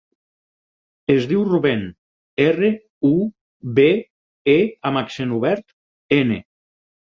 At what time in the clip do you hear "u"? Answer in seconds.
3.11-3.13